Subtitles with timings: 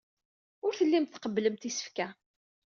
[0.65, 2.07] Ur tellimt tqebblemt isefka.